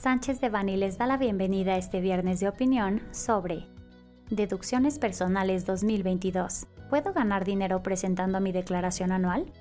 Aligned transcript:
Sánchez 0.00 0.40
de 0.40 0.48
Bani 0.48 0.78
les 0.78 0.96
da 0.96 1.06
la 1.06 1.18
bienvenida 1.18 1.74
a 1.74 1.76
este 1.76 2.00
viernes 2.00 2.40
de 2.40 2.48
opinión 2.48 3.02
sobre 3.10 3.66
Deducciones 4.30 4.98
Personales 4.98 5.66
2022. 5.66 6.68
¿Puedo 6.88 7.12
ganar 7.12 7.44
dinero 7.44 7.82
presentando 7.82 8.40
mi 8.40 8.50
declaración 8.50 9.12
anual? 9.12 9.52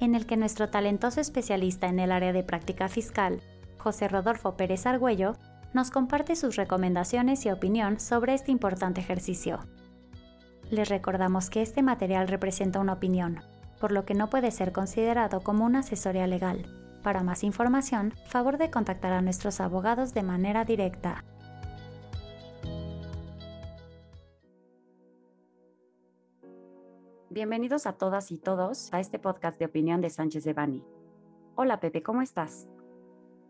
En 0.00 0.16
el 0.16 0.26
que 0.26 0.36
nuestro 0.36 0.70
talentoso 0.70 1.20
especialista 1.20 1.86
en 1.86 2.00
el 2.00 2.10
área 2.10 2.32
de 2.32 2.42
práctica 2.42 2.88
fiscal, 2.88 3.40
José 3.78 4.08
Rodolfo 4.08 4.56
Pérez 4.56 4.86
Argüello, 4.86 5.36
nos 5.72 5.92
comparte 5.92 6.34
sus 6.34 6.56
recomendaciones 6.56 7.46
y 7.46 7.52
opinión 7.52 8.00
sobre 8.00 8.34
este 8.34 8.50
importante 8.50 9.00
ejercicio. 9.00 9.60
Les 10.68 10.88
recordamos 10.88 11.48
que 11.48 11.62
este 11.62 11.82
material 11.82 12.26
representa 12.26 12.80
una 12.80 12.94
opinión, 12.94 13.38
por 13.78 13.92
lo 13.92 14.04
que 14.04 14.14
no 14.14 14.30
puede 14.30 14.50
ser 14.50 14.72
considerado 14.72 15.42
como 15.42 15.64
una 15.64 15.78
asesoría 15.78 16.26
legal. 16.26 16.85
Para 17.06 17.22
más 17.22 17.44
información, 17.44 18.14
favor 18.26 18.58
de 18.58 18.68
contactar 18.68 19.12
a 19.12 19.22
nuestros 19.22 19.60
abogados 19.60 20.12
de 20.12 20.24
manera 20.24 20.64
directa. 20.64 21.24
Bienvenidos 27.30 27.86
a 27.86 27.92
todas 27.92 28.32
y 28.32 28.38
todos 28.38 28.92
a 28.92 28.98
este 28.98 29.20
podcast 29.20 29.56
de 29.56 29.66
opinión 29.66 30.00
de 30.00 30.10
Sánchez 30.10 30.42
de 30.42 30.52
Bani. 30.52 30.82
Hola 31.54 31.78
Pepe, 31.78 32.02
¿cómo 32.02 32.22
estás? 32.22 32.66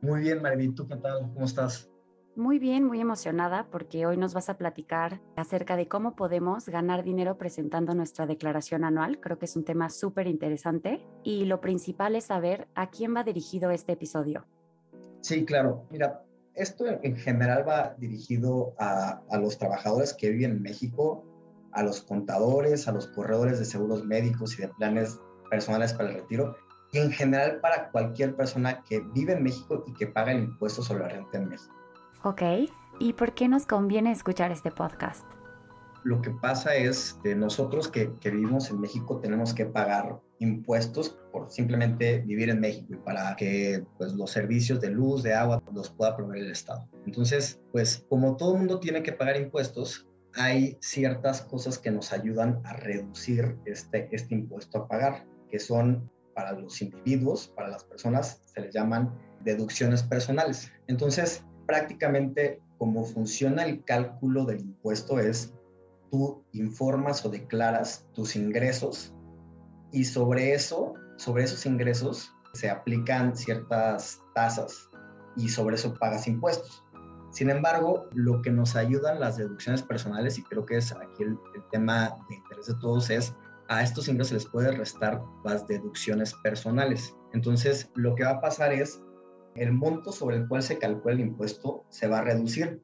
Muy 0.03 0.21
bien, 0.21 0.43
Maribel, 0.43 0.75
¿tú 0.75 0.87
qué 0.87 0.97
tal? 0.97 1.23
¿Cómo 1.33 1.47
estás? 1.47 1.91
Muy 2.37 2.59
bien, 2.59 2.85
muy 2.85 3.01
emocionada 3.01 3.67
porque 3.71 4.05
hoy 4.05 4.19
nos 4.19 4.35
vas 4.35 4.51
a 4.51 4.59
platicar 4.59 5.23
acerca 5.37 5.75
de 5.75 5.89
cómo 5.89 6.15
podemos 6.15 6.69
ganar 6.69 7.03
dinero 7.03 7.39
presentando 7.39 7.95
nuestra 7.95 8.27
declaración 8.27 8.85
anual. 8.85 9.21
Creo 9.21 9.39
que 9.39 9.47
es 9.47 9.57
un 9.57 9.65
tema 9.65 9.89
súper 9.89 10.27
interesante 10.27 11.01
y 11.25 11.47
lo 11.47 11.63
principal 11.63 12.15
es 12.15 12.25
saber 12.25 12.69
a 12.75 12.91
quién 12.91 13.17
va 13.17 13.25
dirigido 13.25 13.71
este 13.71 13.93
episodio. 13.93 14.45
Sí, 15.23 15.47
claro. 15.47 15.87
Mira, 15.91 16.27
esto 16.55 16.85
en 16.87 17.17
general 17.17 17.67
va 17.67 17.95
dirigido 17.97 18.75
a, 18.79 19.23
a 19.31 19.39
los 19.39 19.57
trabajadores 19.57 20.13
que 20.13 20.29
viven 20.29 20.51
en 20.51 20.63
México, 20.63 21.25
a 21.73 21.83
los 21.83 22.03
contadores, 22.03 22.87
a 22.87 22.93
los 22.93 23.07
corredores 23.07 23.59
de 23.59 23.65
seguros 23.65 24.05
médicos 24.05 24.59
y 24.59 24.63
de 24.63 24.69
planes 24.69 25.19
personales 25.49 25.95
para 25.95 26.11
el 26.11 26.17
retiro 26.17 26.55
y 26.93 26.99
en 26.99 27.13
general 27.13 27.61
para 27.61 27.91
cualquier 27.91 28.37
persona 28.37 28.83
que 28.83 29.01
vive 29.15 29.33
en 29.33 29.43
México 29.43 29.85
y 29.87 29.95
que 29.95 30.07
paga 30.07 30.33
el 30.33 30.45
impuesto 30.45 30.83
sobre 30.83 31.05
la 31.05 31.09
renta 31.09 31.39
en 31.39 31.49
México. 31.49 31.86
Ok, 32.27 32.43
¿y 32.99 33.13
por 33.13 33.35
qué 33.35 33.47
nos 33.47 33.67
conviene 33.67 34.11
escuchar 34.11 34.51
este 34.51 34.73
podcast? 34.73 35.25
Lo 36.03 36.21
que 36.21 36.31
pasa 36.31 36.75
es 36.75 37.17
que 37.23 37.37
nosotros 37.37 37.87
que, 37.87 38.11
vivimos 38.25 38.69
en 38.69 38.81
México 38.81 39.21
tenemos 39.21 39.55
que 39.55 39.65
pagar 39.65 40.19
impuestos 40.41 41.17
por 41.31 41.49
simplemente 41.53 42.19
vivir 42.23 42.51
en 42.51 42.59
México 42.59 42.95
y 42.95 42.97
para 42.97 43.37
que 43.37 43.85
pues, 43.97 44.13
los 44.15 44.33
servicios 44.33 44.81
de 44.81 44.91
luz, 44.91 45.23
de 45.23 45.35
agua, 45.35 45.63
los 45.73 45.91
pueda 45.91 46.17
proveer 46.17 46.47
el 46.47 46.51
Estado. 46.51 46.89
Entonces, 47.07 47.61
pues 47.71 48.05
como 48.09 48.37
todo 48.37 48.55
el 48.55 48.59
mundo 48.59 48.81
tiene 48.81 49.05
que 49.05 49.13
pagar 49.13 49.37
impuestos, 49.37 50.09
hay 50.35 50.77
ciertas 50.81 51.43
cosas 51.43 51.79
que 51.79 51.93
nos 51.93 52.13
ayudan 52.13 52.61
a 52.65 52.73
reducir 52.73 53.57
este, 53.67 54.09
este 54.11 54.35
impuesto 54.35 54.79
a 54.79 54.89
pagar, 54.89 55.25
que 55.49 55.61
son 55.61 56.11
para 56.35 56.59
los 56.59 56.83
individuos, 56.83 57.47
para 57.55 57.69
las 57.69 57.85
personas, 57.85 58.43
se 58.47 58.63
les 58.63 58.75
llaman 58.75 59.15
deducciones 59.45 60.03
personales. 60.03 60.73
Entonces, 60.89 61.45
prácticamente 61.67 62.61
cómo 62.79 63.05
funciona 63.05 63.65
el 63.65 63.85
cálculo 63.85 64.45
del 64.45 64.61
impuesto 64.61 65.19
es 65.19 65.55
tú 66.11 66.45
informas 66.53 67.25
o 67.25 67.31
declaras 67.31 68.07
tus 68.15 68.37
ingresos 68.37 69.15
y 69.93 70.05
sobre 70.05 70.53
eso, 70.53 70.95
sobre 71.17 71.45
esos 71.45 71.67
ingresos 71.67 72.33
se 72.55 72.71
aplican 72.71 73.37
ciertas 73.37 74.21
tasas 74.35 74.89
y 75.37 75.49
sobre 75.49 75.77
eso 75.77 75.95
pagas 75.95 76.27
impuestos. 76.27 76.83
Sin 77.31 77.51
embargo, 77.51 78.09
lo 78.15 78.41
que 78.41 78.51
nos 78.51 78.77
ayudan 78.77 79.21
las 79.21 79.37
deducciones 79.37 79.83
personales, 79.83 80.39
y 80.39 80.43
creo 80.45 80.65
que 80.65 80.79
es 80.79 80.93
aquí 80.93 81.23
el, 81.23 81.39
tema 81.71 82.17
de 82.29 82.37
interés 82.37 82.67
de 82.67 82.75
todos, 82.75 83.11
es 83.11 83.35
a 83.69 83.83
estos 83.83 84.09
ingresos 84.09 84.33
les 84.33 84.47
puede 84.47 84.73
restar 84.73 85.21
las 85.45 85.67
deducciones 85.67 86.33
personales. 86.43 87.15
Entonces, 87.35 87.91
lo 87.95 88.15
que 88.15 88.25
va 88.25 88.31
a 88.31 88.41
pasar 88.41 88.73
es 88.73 89.03
el 89.59 89.73
monto 89.73 90.13
sobre 90.13 90.37
el 90.37 90.49
cual 90.49 90.63
se 90.63 90.79
calcula 90.79 91.15
el 91.15 91.21
impuesto 91.21 91.85
se 91.89 92.09
va 92.09 92.19
a 92.19 92.23
reducir. 92.23 92.81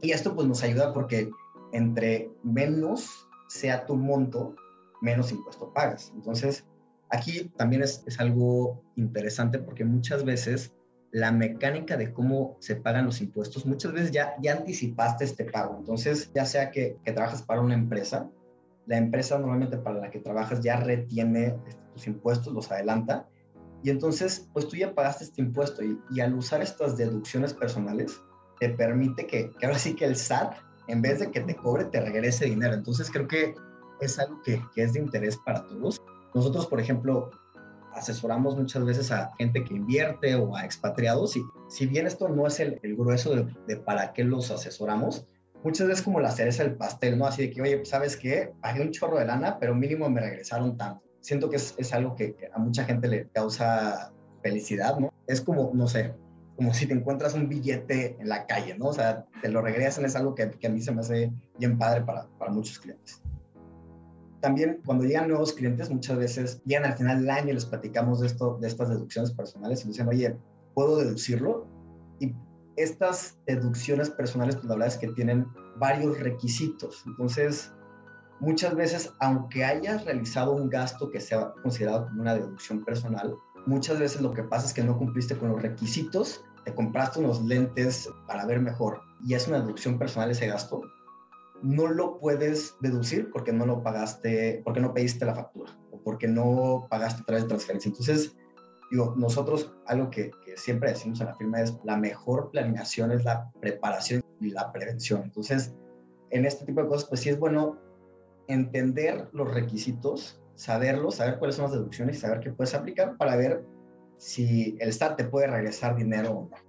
Y 0.00 0.12
esto 0.12 0.34
pues 0.34 0.46
nos 0.46 0.62
ayuda 0.62 0.92
porque 0.92 1.30
entre 1.72 2.30
menos 2.42 3.28
sea 3.48 3.86
tu 3.86 3.96
monto, 3.96 4.54
menos 5.00 5.32
impuesto 5.32 5.72
pagas. 5.72 6.12
Entonces, 6.14 6.66
aquí 7.10 7.50
también 7.56 7.82
es, 7.82 8.04
algo 8.18 8.82
interesante 8.96 9.58
porque 9.58 9.84
muchas 9.84 10.24
veces 10.24 10.74
la 11.10 11.32
mecánica 11.32 11.96
de 11.96 12.12
cómo 12.12 12.56
se 12.60 12.76
pagan 12.76 13.06
los 13.06 13.20
impuestos, 13.20 13.64
muchas 13.64 13.92
veces 13.92 14.10
ya, 14.10 14.34
ya 14.42 14.52
anticipaste 14.52 15.24
este 15.24 15.44
pago. 15.44 15.76
Entonces, 15.78 16.30
ya 16.34 16.44
sea 16.44 16.70
que, 16.70 16.98
que 17.04 17.12
trabajas 17.12 17.42
para 17.42 17.62
una 17.62 17.74
empresa, 17.74 18.30
la 18.86 18.98
empresa 18.98 19.38
normalmente 19.38 19.78
para 19.78 20.00
la 20.00 20.10
que 20.10 20.20
trabajas 20.20 20.60
ya 20.60 20.76
retiene 20.76 21.56
tus 21.92 22.06
impuestos, 22.06 22.52
los 22.52 22.70
adelanta 22.70 23.26
y 23.82 23.90
entonces, 23.90 24.48
pues 24.52 24.68
tú 24.68 24.76
ya 24.76 24.94
pagaste 24.94 25.24
este 25.24 25.40
impuesto 25.40 25.82
y, 25.84 26.20
al 26.20 26.34
usar 26.34 26.62
estas 26.62 26.96
deducciones 26.96 27.54
personales, 27.54 28.20
te 28.58 28.70
permite 28.70 29.26
que, 29.26 29.50
que, 29.50 29.66
ahora 29.66 29.78
sí 29.78 29.94
que 29.94 30.04
el 30.04 30.16
SAT, 30.16 30.54
en 30.88 31.00
vez 31.00 31.20
de 31.20 31.30
que 31.30 31.40
te 31.40 31.54
cobre, 31.54 31.84
te 31.84 32.00
regrese 32.00 32.46
dinero. 32.46 32.74
Entonces 32.74 33.10
creo 33.10 33.28
que 33.28 33.54
es 34.00 34.18
algo 34.18 34.42
que, 34.42 34.60
es 34.76 34.92
de 34.94 35.00
interés 35.00 35.36
para 35.36 35.64
todos. 35.66 36.02
Nosotros, 36.34 36.66
por 36.66 36.80
ejemplo, 36.80 37.30
asesoramos 37.94 38.56
muchas 38.56 38.84
veces 38.84 39.12
a 39.12 39.32
gente 39.38 39.64
que 39.64 39.74
invierte 39.74 40.34
o 40.34 40.56
a 40.56 40.64
expatriados 40.64 41.36
y 41.36 41.42
si 41.68 41.86
bien 41.86 42.06
esto 42.06 42.28
no 42.28 42.46
es 42.46 42.60
el, 42.60 42.78
grueso 42.96 43.34
de, 43.34 43.46
de, 43.66 43.76
para 43.76 44.12
qué 44.12 44.24
los 44.24 44.50
asesoramos, 44.50 45.26
muchas 45.62 45.86
veces 45.86 46.04
como 46.04 46.20
la 46.20 46.30
cereza 46.30 46.64
del 46.64 46.76
pastel, 46.76 47.18
¿no? 47.18 47.26
Así 47.26 47.42
de 47.42 47.50
que, 47.50 47.62
oye, 47.62 47.76
pues, 47.76 47.88
¿sabes 47.88 48.16
qué? 48.16 48.52
Pagué 48.60 48.82
un 48.82 48.90
chorro 48.90 49.18
de 49.18 49.26
lana, 49.26 49.58
pero 49.58 49.74
mínimo 49.74 50.08
me 50.10 50.20
regresaron 50.20 50.76
tanto 50.76 51.07
siento 51.20 51.50
que 51.50 51.56
es, 51.56 51.74
es 51.78 51.92
algo 51.92 52.14
que 52.14 52.36
a 52.52 52.58
mucha 52.58 52.84
gente 52.84 53.08
le 53.08 53.28
causa 53.28 54.12
felicidad, 54.42 54.98
¿no? 54.98 55.12
Es 55.26 55.40
como, 55.40 55.70
no 55.74 55.86
sé, 55.86 56.14
como 56.56 56.74
si 56.74 56.86
te 56.86 56.94
encuentras 56.94 57.34
un 57.34 57.48
billete 57.48 58.16
en 58.18 58.28
la 58.28 58.46
calle, 58.46 58.76
¿no? 58.76 58.86
O 58.86 58.92
sea, 58.92 59.26
te 59.42 59.48
lo 59.48 59.62
regresan, 59.62 60.04
es 60.04 60.16
algo 60.16 60.34
que, 60.34 60.50
que 60.50 60.66
a 60.66 60.70
mí 60.70 60.80
se 60.80 60.92
me 60.92 61.00
hace 61.00 61.32
bien 61.58 61.78
padre 61.78 62.02
para, 62.02 62.26
para 62.38 62.50
muchos 62.50 62.78
clientes. 62.78 63.22
También 64.40 64.80
cuando 64.84 65.04
llegan 65.04 65.28
nuevos 65.28 65.52
clientes, 65.52 65.90
muchas 65.90 66.18
veces 66.18 66.62
llegan 66.64 66.84
al 66.84 66.96
final 66.96 67.20
del 67.20 67.30
año 67.30 67.50
y 67.50 67.54
les 67.54 67.64
platicamos 67.64 68.20
de, 68.20 68.28
esto, 68.28 68.58
de 68.60 68.68
estas 68.68 68.88
deducciones 68.88 69.32
personales 69.32 69.84
y 69.84 69.88
dicen, 69.88 70.08
oye, 70.08 70.36
¿puedo 70.74 70.96
deducirlo? 70.96 71.66
Y 72.20 72.34
estas 72.76 73.38
deducciones 73.46 74.10
personales, 74.10 74.56
pues 74.56 74.66
la 74.66 74.74
verdad 74.74 74.88
es 74.88 74.96
que 74.96 75.08
tienen 75.08 75.46
varios 75.78 76.18
requisitos. 76.20 77.02
Entonces, 77.06 77.72
muchas 78.40 78.74
veces, 78.74 79.12
aunque 79.20 79.64
hayas 79.64 80.04
realizado 80.04 80.52
un 80.52 80.68
gasto 80.68 81.10
que 81.10 81.20
sea 81.20 81.52
considerado 81.62 82.06
como 82.06 82.22
una 82.22 82.34
deducción 82.34 82.84
personal, 82.84 83.34
muchas 83.66 83.98
veces 83.98 84.20
lo 84.20 84.32
que 84.32 84.42
pasa 84.42 84.66
es 84.66 84.72
que 84.72 84.84
no 84.84 84.96
cumpliste 84.96 85.36
con 85.36 85.50
los 85.50 85.62
requisitos, 85.62 86.44
te 86.64 86.74
compraste 86.74 87.20
unos 87.20 87.42
lentes 87.42 88.08
para 88.26 88.46
ver 88.46 88.60
mejor 88.60 89.00
y 89.24 89.34
es 89.34 89.48
una 89.48 89.60
deducción 89.60 89.98
personal 89.98 90.30
ese 90.30 90.46
gasto, 90.46 90.82
no 91.62 91.88
lo 91.88 92.18
puedes 92.18 92.76
deducir 92.80 93.30
porque 93.32 93.52
no 93.52 93.66
lo 93.66 93.82
pagaste, 93.82 94.62
porque 94.64 94.80
no 94.80 94.94
pediste 94.94 95.24
la 95.24 95.34
factura 95.34 95.76
o 95.90 96.00
porque 96.02 96.28
no 96.28 96.86
pagaste 96.88 97.22
a 97.22 97.24
través 97.24 97.44
de 97.44 97.48
transferencia. 97.48 97.88
Entonces, 97.88 98.36
digo, 98.90 99.14
nosotros 99.16 99.74
algo 99.86 100.08
que, 100.10 100.30
que 100.44 100.56
siempre 100.56 100.90
decimos 100.90 101.20
en 101.20 101.26
la 101.26 101.34
firma 101.34 101.60
es 101.60 101.76
la 101.84 101.96
mejor 101.96 102.50
planeación 102.52 103.10
es 103.10 103.24
la 103.24 103.50
preparación 103.60 104.22
y 104.40 104.50
la 104.50 104.70
prevención. 104.72 105.22
Entonces, 105.24 105.74
en 106.30 106.44
este 106.44 106.64
tipo 106.64 106.82
de 106.82 106.88
cosas, 106.88 107.08
pues 107.08 107.20
sí 107.22 107.30
es 107.30 107.38
bueno 107.38 107.76
entender 108.48 109.28
los 109.32 109.52
requisitos, 109.52 110.42
saberlos, 110.54 111.16
saber 111.16 111.38
cuáles 111.38 111.56
son 111.56 111.64
las 111.64 111.72
deducciones 111.72 112.16
y 112.16 112.20
saber 112.20 112.40
qué 112.40 112.50
puedes 112.50 112.74
aplicar 112.74 113.16
para 113.16 113.36
ver 113.36 113.64
si 114.16 114.76
el 114.80 114.92
SAT 114.92 115.16
te 115.16 115.24
puede 115.24 115.46
regresar 115.46 115.94
dinero 115.94 116.32
o 116.32 116.50
no. 116.50 116.68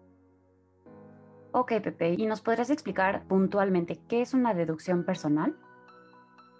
Ok, 1.51 1.73
Pepe, 1.81 2.13
¿y 2.13 2.27
nos 2.27 2.41
podrías 2.41 2.69
explicar 2.69 3.25
puntualmente 3.27 3.99
qué 4.07 4.21
es 4.21 4.35
una 4.35 4.53
deducción 4.53 5.03
personal? 5.03 5.57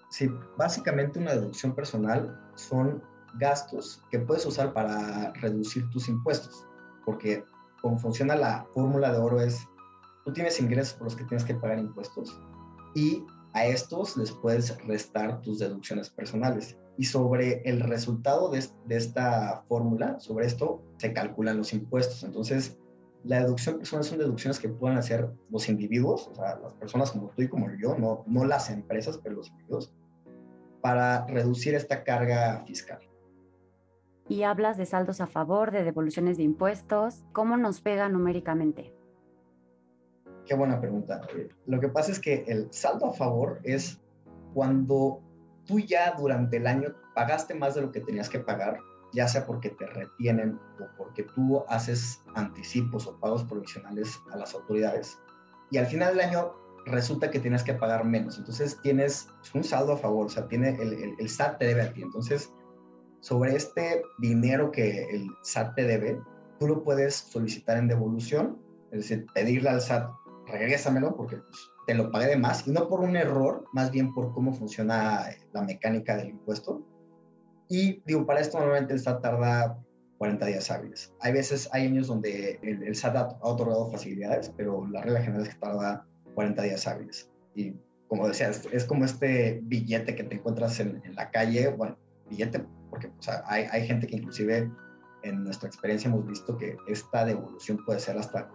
Sí, 0.10 0.28
básicamente 0.58 1.20
una 1.20 1.36
deducción 1.36 1.76
personal 1.76 2.52
son 2.56 3.04
gastos 3.36 4.04
que 4.10 4.18
puedes 4.18 4.46
usar 4.48 4.74
para 4.74 5.32
reducir 5.34 5.88
tus 5.92 6.10
impuestos, 6.10 6.66
porque 7.06 7.44
como 7.82 8.00
funciona 8.00 8.36
la 8.36 8.66
fórmula 8.74 9.12
de 9.12 9.20
oro 9.20 9.40
es, 9.40 9.68
tú 10.26 10.34
tienes 10.34 10.60
ingresos 10.60 10.96
por 10.96 11.06
los 11.06 11.16
que 11.16 11.26
tienes 11.26 11.46
que 11.46 11.54
pagar 11.54 11.78
impuestos 11.78 12.42
y 12.96 13.24
a 13.54 13.66
estos 13.66 14.16
les 14.18 14.32
puedes 14.32 14.78
restar 14.86 15.42
tus 15.42 15.60
deducciones 15.60 16.10
personales. 16.10 16.78
Y 16.98 17.06
sobre 17.06 17.62
el 17.64 17.80
resultado 17.82 18.50
de, 18.50 18.64
esta 18.90 19.64
fórmula, 19.68 20.20
sobre 20.20 20.46
esto, 20.46 20.84
se 20.98 21.14
calculan 21.14 21.58
los 21.58 21.74
impuestos. 21.74 22.24
Entonces, 22.24 22.78
la 23.24 23.42
deducción 23.42 23.84
son 23.86 24.18
deducciones 24.18 24.60
que 24.60 24.70
pueden 24.70 24.98
hacer 24.98 25.30
los 25.50 25.68
individuos, 25.70 26.28
o 26.28 26.36
sea, 26.36 26.60
las 26.60 26.74
personas 26.74 27.12
como 27.12 27.30
tú 27.30 27.42
y 27.42 27.48
como 27.48 27.68
yo, 27.82 27.98
no, 27.98 28.24
no 28.28 28.46
las 28.46 28.70
empresas, 28.70 29.20
pero 29.24 29.36
los 29.36 29.50
individuos, 29.50 29.94
para 30.82 31.26
reducir 31.28 31.76
esta 31.76 32.04
carga 32.04 32.64
fiscal. 32.66 33.00
Y 34.28 34.44
hablas 34.44 34.78
de 34.78 34.86
saldos 34.86 35.22
a 35.22 35.28
favor, 35.28 35.72
de 35.72 35.84
devoluciones 35.84 36.38
de 36.38 36.44
impuestos. 36.44 37.24
¿Cómo 37.34 37.58
nos 37.58 37.82
pega 37.82 38.10
numéricamente? 38.10 38.94
Qué 40.50 40.56
buena 40.56 40.82
pregunta. 40.82 41.22
Lo 41.68 41.80
que 41.80 41.90
pasa 41.90 42.12
es 42.12 42.20
que 42.20 42.44
el 42.48 42.74
saldo 42.74 43.06
a 43.06 43.14
favor 43.14 43.60
es 43.64 44.02
cuando 44.56 45.22
tú 45.66 45.80
ya 45.80 46.16
durante 46.18 46.58
el 46.58 46.66
año 46.66 46.96
pagaste 47.14 47.54
más 47.54 47.76
de 47.76 47.82
lo 47.82 47.92
que 47.92 48.02
tenías 48.02 48.30
que 48.30 48.40
pagar, 48.40 48.80
ya 49.14 49.28
sea 49.28 49.46
porque 49.46 49.70
te 49.70 49.86
retienen 49.86 50.60
o 50.80 50.88
porque 50.98 51.24
tú 51.36 51.64
haces 51.70 52.20
anticipos 52.34 53.06
o 53.06 53.20
pagos 53.20 53.44
provisionales 53.44 54.20
a 54.32 54.38
las 54.38 54.56
autoridades, 54.56 55.20
y 55.70 55.78
al 55.78 55.86
final 55.86 56.16
del 56.16 56.28
año 56.28 56.52
resulta 56.88 57.30
que 57.30 57.40
tienes 57.40 57.64
que 57.64 57.76
pagar 57.76 58.04
menos. 58.04 58.40
Entonces 58.40 58.80
tienes 58.82 59.28
un 59.54 59.64
saldo 59.64 59.94
a 59.94 59.98
favor, 59.98 60.26
o 60.26 60.30
sea, 60.30 60.48
tiene 60.48 60.70
el, 60.82 61.16
el, 61.20 61.30
SAT 61.30 61.60
te 61.60 61.66
debe 61.68 61.84
a 61.84 61.94
ti. 61.94 62.02
Entonces, 62.02 62.52
sobre 63.20 63.56
este 63.56 64.02
dinero 64.18 64.72
que 64.72 65.04
el 65.12 65.28
SAT 65.44 65.76
te 65.76 65.84
debe, 65.84 66.20
tú 66.60 66.68
lo 66.68 66.84
puedes 66.84 67.14
solicitar 67.14 67.78
en 67.78 67.88
devolución, 67.88 68.58
es 68.92 69.02
decir, 69.02 69.28
pedirle 69.34 69.70
al 69.70 69.82
SAT, 69.82 70.10
regrésamelo 70.52 71.16
porque 71.16 71.38
pues, 71.38 71.72
te 71.88 71.94
lo 71.94 72.12
pagué 72.12 72.28
de 72.28 72.38
más, 72.38 72.68
y 72.68 72.72
no 72.72 72.88
por 72.88 73.00
un 73.00 73.16
error, 73.16 73.66
más 73.74 73.92
bien 73.92 74.14
por 74.14 74.34
cómo 74.34 74.54
funciona 74.54 75.26
la 75.54 75.62
mecánica 75.64 76.16
del 76.18 76.30
impuesto. 76.30 76.86
Y 77.68 78.02
digo, 78.06 78.26
para 78.26 78.42
esto 78.42 78.60
normalmente 78.60 78.94
el 78.94 79.00
SAT 79.00 79.22
tarda 79.22 79.80
40 80.18 80.46
días 80.46 80.70
hábiles. 80.70 81.14
Hay 81.22 81.34
veces, 81.34 81.70
hay 81.72 81.88
años 81.88 82.08
donde 82.08 82.60
el, 82.62 82.84
el 82.84 82.96
SAT 82.96 83.16
ha, 83.16 83.38
otorgado 83.42 83.90
facilidades, 83.90 84.52
pero 84.56 84.86
la 84.88 85.02
regla 85.02 85.22
general 85.22 85.44
es 85.44 85.54
que 85.54 85.60
tarda 85.60 86.06
40 86.36 86.62
días 86.64 86.88
hábiles. 86.88 87.32
Y 87.56 87.74
como 88.08 88.28
decía, 88.28 88.50
es, 88.50 88.86
como 88.86 89.06
este 89.06 89.62
billete 89.64 90.16
que 90.16 90.24
te 90.24 90.36
encuentras 90.36 90.80
en, 90.80 91.02
la 91.16 91.30
calle, 91.30 91.70
bueno, 91.70 91.98
billete, 92.30 92.66
porque 92.90 93.08
o 93.08 93.22
sea, 93.22 93.44
hay, 93.46 93.66
hay, 93.72 93.88
gente 93.88 94.08
que 94.08 94.18
inclusive 94.18 94.70
en 95.24 95.44
nuestra 95.44 95.70
experiencia 95.70 96.10
hemos 96.10 96.26
visto 96.26 96.58
que 96.58 96.76
esta 96.88 97.24
devolución 97.24 97.84
puede 97.86 98.00
ser 98.00 98.18
hasta 98.18 98.50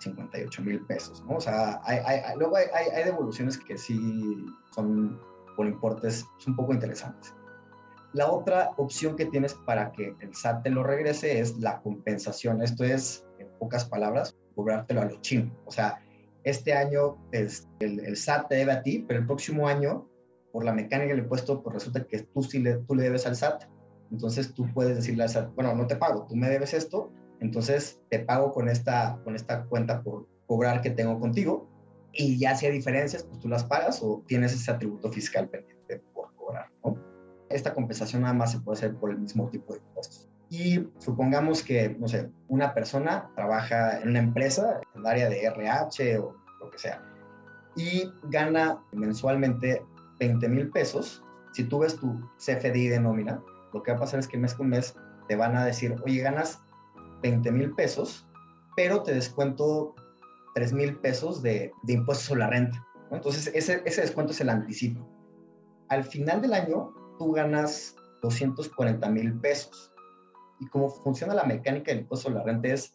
58 0.00 0.62
mil 0.62 0.80
pesos, 0.86 1.24
¿no? 1.24 1.36
O 1.36 1.40
sea, 1.40 1.80
hay, 1.84 1.98
hay, 2.04 2.36
luego 2.36 2.56
hay, 2.56 3.04
devoluciones 3.04 3.58
que 3.58 3.76
sí 3.76 4.46
son 4.74 5.20
por 5.56 5.66
importes 5.66 6.24
un 6.46 6.56
poco 6.56 6.72
interesantes. 6.72 7.34
La 8.12 8.30
otra 8.30 8.70
opción 8.76 9.16
que 9.16 9.26
tienes 9.26 9.54
para 9.54 9.92
que 9.92 10.14
el 10.20 10.34
SAT 10.34 10.62
te 10.62 10.70
lo 10.70 10.82
regrese 10.82 11.40
es 11.40 11.58
la 11.58 11.80
compensación. 11.82 12.62
Esto 12.62 12.84
es, 12.84 13.26
en 13.38 13.48
pocas 13.58 13.84
palabras, 13.84 14.36
cobrártelo 14.54 15.02
a 15.02 15.04
lo 15.04 15.20
chino. 15.20 15.52
O 15.66 15.70
sea, 15.70 16.00
este 16.44 16.72
año 16.72 17.18
es, 17.32 17.68
el, 17.80 18.16
SAT 18.16 18.48
te 18.48 18.54
debe 18.56 18.72
a 18.72 18.82
ti, 18.82 19.04
pero 19.06 19.20
el 19.20 19.26
próximo 19.26 19.68
año, 19.68 20.08
por 20.52 20.64
la 20.64 20.72
mecánica 20.72 21.10
del 21.10 21.24
impuesto, 21.24 21.62
pues 21.62 21.74
resulta 21.74 22.04
que 22.04 22.22
tú 22.22 22.42
sí 22.42 22.60
le, 22.60 22.76
tú 22.78 22.94
le 22.94 23.02
debes 23.02 23.26
al 23.26 23.36
SAT. 23.36 23.64
Entonces 24.10 24.54
tú 24.54 24.66
puedes 24.72 24.96
decirle 24.96 25.24
al 25.24 25.28
SAT, 25.28 25.54
bueno, 25.54 25.74
no 25.74 25.86
te 25.86 25.96
pago, 25.96 26.24
tú 26.26 26.34
me 26.34 26.48
debes 26.48 26.72
esto, 26.72 27.12
entonces 27.40 28.00
te 28.10 28.18
pago 28.20 28.52
con 28.52 28.68
esta, 28.68 29.20
con 29.24 29.34
esta 29.34 29.64
cuenta 29.64 30.02
por 30.02 30.26
cobrar 30.46 30.80
que 30.80 30.90
tengo 30.90 31.20
contigo 31.20 31.68
y 32.12 32.38
ya 32.38 32.56
si 32.56 32.66
hay 32.66 32.72
diferencias, 32.72 33.22
pues 33.22 33.38
tú 33.38 33.48
las 33.48 33.64
pagas 33.64 34.02
o 34.02 34.22
tienes 34.26 34.52
ese 34.52 34.70
atributo 34.70 35.10
fiscal 35.12 35.48
pendiente 35.48 36.02
por 36.14 36.34
cobrar, 36.34 36.70
¿no? 36.84 36.96
esta 37.50 37.74
compensación 37.74 38.22
nada 38.22 38.34
más 38.34 38.52
se 38.52 38.60
puede 38.60 38.78
hacer 38.78 38.94
por 38.96 39.10
el 39.10 39.18
mismo 39.18 39.48
tipo 39.48 39.72
de 39.72 39.80
impuestos. 39.80 40.28
Y 40.50 40.88
supongamos 40.98 41.62
que, 41.62 41.90
no 41.98 42.08
sé, 42.08 42.30
una 42.48 42.72
persona 42.74 43.30
trabaja 43.34 44.00
en 44.00 44.10
una 44.10 44.18
empresa, 44.20 44.80
en 44.94 45.00
el 45.00 45.06
área 45.06 45.28
de 45.28 45.44
RH 45.44 46.18
o 46.18 46.34
lo 46.60 46.70
que 46.70 46.78
sea, 46.78 47.02
y 47.76 48.10
gana 48.24 48.82
mensualmente 48.92 49.82
20 50.18 50.48
mil 50.48 50.70
pesos. 50.70 51.22
Si 51.52 51.64
tú 51.64 51.80
ves 51.80 51.96
tu 51.96 52.14
CFDI 52.38 52.88
de 52.88 53.00
nómina, 53.00 53.40
lo 53.72 53.82
que 53.82 53.92
va 53.92 53.98
a 53.98 54.00
pasar 54.00 54.20
es 54.20 54.28
que 54.28 54.38
mes 54.38 54.54
con 54.54 54.68
mes 54.68 54.94
te 55.28 55.36
van 55.36 55.56
a 55.56 55.64
decir, 55.64 55.96
oye, 56.04 56.22
ganas 56.22 56.62
20 57.22 57.50
mil 57.52 57.74
pesos, 57.74 58.26
pero 58.76 59.02
te 59.02 59.14
descuento 59.14 59.94
3 60.54 60.72
mil 60.72 60.96
pesos 60.98 61.42
de, 61.42 61.72
impuestos 61.86 62.26
sobre 62.26 62.40
la 62.40 62.50
renta. 62.50 62.86
Entonces, 63.10 63.50
ese, 63.54 63.82
ese 63.84 64.02
descuento 64.02 64.32
es 64.32 64.40
el 64.40 64.50
anticipo. 64.50 65.08
Al 65.88 66.04
final 66.04 66.42
del 66.42 66.52
año, 66.52 66.92
tú 67.18 67.32
ganas 67.32 67.96
240 68.22 69.08
mil 69.10 69.38
pesos. 69.40 69.92
Y 70.60 70.66
cómo 70.68 70.88
funciona 70.88 71.34
la 71.34 71.44
mecánica 71.44 71.92
del 71.92 72.00
impuesto 72.00 72.28
sobre 72.28 72.40
la 72.40 72.44
renta 72.44 72.68
es, 72.68 72.94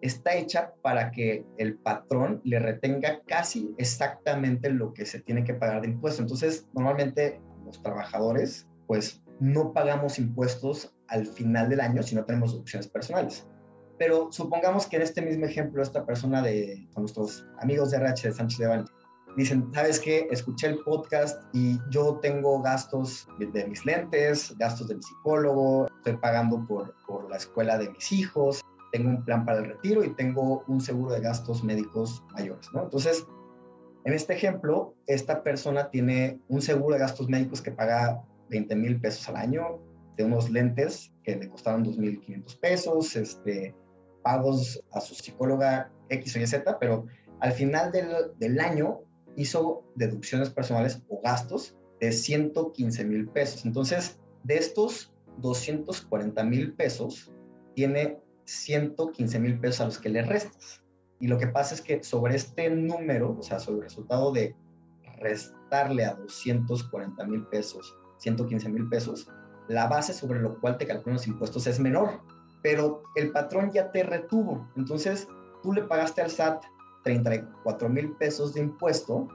está 0.00 0.34
hecha 0.34 0.72
para 0.82 1.10
que 1.10 1.46
el 1.58 1.78
patrón 1.78 2.40
le 2.44 2.58
retenga 2.58 3.20
casi 3.26 3.74
exactamente 3.78 4.70
lo 4.70 4.92
que 4.92 5.06
se 5.06 5.20
tiene 5.20 5.44
que 5.44 5.54
pagar 5.54 5.82
de 5.82 5.88
impuesto. 5.88 6.22
Entonces, 6.22 6.68
normalmente 6.74 7.40
los 7.64 7.80
trabajadores, 7.82 8.68
pues 8.86 9.22
no 9.38 9.72
pagamos 9.72 10.18
impuestos 10.18 10.94
al 11.10 11.26
final 11.26 11.68
del 11.68 11.80
año 11.80 12.02
si 12.02 12.14
no 12.14 12.24
tenemos 12.24 12.52
deducciones 12.52 12.88
personales. 12.88 13.46
Pero 13.98 14.32
supongamos 14.32 14.86
que 14.86 14.96
en 14.96 15.02
este 15.02 15.20
mismo 15.20 15.44
ejemplo, 15.44 15.82
esta 15.82 16.06
persona 16.06 16.40
de 16.40 16.88
nuestros 16.96 17.44
amigos 17.58 17.90
de 17.90 17.98
RH 17.98 18.28
de 18.28 18.34
Sánchez 18.34 18.58
de 18.58 18.84
dicen, 19.36 19.70
¿sabes 19.74 20.00
qué? 20.00 20.26
Escuché 20.30 20.68
el 20.68 20.78
podcast 20.78 21.42
y 21.52 21.78
yo 21.90 22.18
tengo 22.20 22.62
gastos 22.62 23.28
de, 23.38 23.66
mis 23.66 23.84
lentes, 23.84 24.56
gastos 24.58 24.88
de 24.88 24.96
mi 24.96 25.02
psicólogo, 25.02 25.86
estoy 25.98 26.16
pagando 26.16 26.66
por, 26.66 26.94
por 27.06 27.28
la 27.28 27.36
escuela 27.36 27.78
de 27.78 27.90
mis 27.90 28.10
hijos, 28.10 28.62
tengo 28.92 29.10
un 29.10 29.24
plan 29.24 29.44
para 29.44 29.58
el 29.58 29.66
retiro 29.66 30.02
y 30.02 30.14
tengo 30.14 30.64
un 30.66 30.80
seguro 30.80 31.12
de 31.12 31.20
gastos 31.20 31.62
médicos 31.62 32.24
mayores. 32.32 32.68
Entonces, 32.74 33.26
en 34.04 34.14
este 34.14 34.32
ejemplo, 34.34 34.94
esta 35.06 35.42
persona 35.42 35.90
tiene 35.90 36.40
un 36.48 36.62
seguro 36.62 36.94
de 36.94 37.00
gastos 37.00 37.28
médicos 37.28 37.60
que 37.60 37.70
paga 37.70 38.22
20 38.48 38.74
mil 38.76 39.00
pesos 39.00 39.28
al 39.28 39.36
año, 39.36 39.78
de 40.20 40.26
unos 40.26 40.50
lentes 40.50 41.12
que 41.24 41.36
le 41.36 41.48
costaron 41.48 41.84
2.500 41.84 42.60
pesos, 42.60 43.16
este, 43.16 43.74
pagos 44.22 44.82
a 44.92 45.00
su 45.00 45.14
psicóloga 45.14 45.90
X 46.10 46.36
o 46.36 46.40
Y 46.40 46.46
Z, 46.46 46.78
pero 46.78 47.06
al 47.40 47.52
final 47.52 47.90
del, 47.90 48.08
del 48.38 48.60
año 48.60 49.00
hizo 49.36 49.82
deducciones 49.94 50.50
personales 50.50 51.02
o 51.08 51.22
gastos 51.22 51.74
de 52.00 52.12
115 52.12 53.04
mil 53.04 53.28
pesos. 53.28 53.64
Entonces, 53.64 54.18
de 54.44 54.56
estos 54.56 55.10
240 55.38 56.44
mil 56.44 56.74
pesos, 56.74 57.32
tiene 57.74 58.18
115 58.44 59.38
mil 59.38 59.58
pesos 59.58 59.80
a 59.80 59.84
los 59.86 59.98
que 59.98 60.10
le 60.10 60.22
restas. 60.22 60.82
Y 61.18 61.28
lo 61.28 61.38
que 61.38 61.46
pasa 61.46 61.74
es 61.74 61.80
que 61.80 62.02
sobre 62.02 62.36
este 62.36 62.68
número, 62.68 63.36
o 63.38 63.42
sea, 63.42 63.58
sobre 63.58 63.78
el 63.78 63.84
resultado 63.84 64.32
de 64.32 64.54
restarle 65.18 66.04
a 66.04 66.14
240 66.14 67.24
mil 67.26 67.46
pesos, 67.46 67.96
115 68.18 68.68
mil 68.68 68.86
pesos, 68.90 69.30
la 69.70 69.86
base 69.86 70.12
sobre 70.12 70.40
lo 70.40 70.58
cual 70.58 70.78
te 70.78 70.86
calculan 70.86 71.14
los 71.14 71.28
impuestos 71.28 71.64
es 71.68 71.78
menor, 71.78 72.20
pero 72.60 73.04
el 73.14 73.30
patrón 73.30 73.70
ya 73.70 73.92
te 73.92 74.02
retuvo. 74.02 74.68
Entonces, 74.76 75.28
tú 75.62 75.72
le 75.72 75.82
pagaste 75.82 76.22
al 76.22 76.30
SAT 76.30 76.64
34 77.04 77.88
mil 77.88 78.16
pesos 78.16 78.52
de 78.52 78.62
impuesto, 78.62 79.28